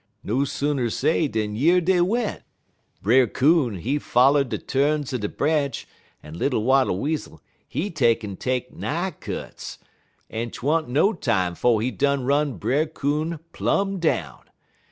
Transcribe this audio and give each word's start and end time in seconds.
No 0.23 0.45
sooner 0.45 0.89
say 0.89 1.27
dan 1.27 1.55
yer 1.55 1.79
dey 1.79 2.01
went! 2.01 2.41
Brer 3.03 3.27
Coon, 3.27 3.75
he 3.75 3.99
foller 3.99 4.43
de 4.43 4.57
tu'ns 4.57 5.13
er 5.13 5.19
de 5.19 5.29
branch, 5.29 5.87
en 6.23 6.33
little 6.35 6.63
Wattle 6.63 6.97
Weasel 6.97 7.39
he 7.67 7.91
take'n 7.91 8.35
take 8.35 8.73
nigh 8.73 9.11
cuts, 9.11 9.77
en 10.27 10.49
't 10.49 10.65
wa'n't 10.65 10.87
no 10.87 11.13
time 11.13 11.53
'fo' 11.53 11.77
he 11.77 11.91
done 11.91 12.23
run 12.25 12.53
Brer 12.57 12.87
Coon 12.87 13.41
plum 13.53 13.99
down. 13.99 14.45